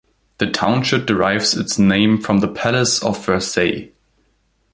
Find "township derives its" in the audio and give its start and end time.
0.49-1.77